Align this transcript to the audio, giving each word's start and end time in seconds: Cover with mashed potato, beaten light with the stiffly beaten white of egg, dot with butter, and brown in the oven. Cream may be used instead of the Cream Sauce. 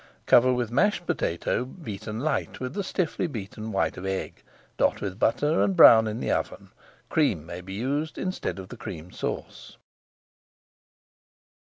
Cover 0.25 0.51
with 0.51 0.71
mashed 0.71 1.05
potato, 1.05 1.63
beaten 1.63 2.21
light 2.21 2.59
with 2.59 2.73
the 2.73 2.83
stiffly 2.83 3.27
beaten 3.27 3.71
white 3.71 3.97
of 3.97 4.03
egg, 4.07 4.41
dot 4.75 4.99
with 4.99 5.19
butter, 5.19 5.61
and 5.61 5.75
brown 5.77 6.07
in 6.07 6.19
the 6.19 6.31
oven. 6.31 6.71
Cream 7.07 7.45
may 7.45 7.61
be 7.61 7.73
used 7.73 8.17
instead 8.17 8.57
of 8.57 8.69
the 8.69 8.77
Cream 8.77 9.11
Sauce. 9.11 9.77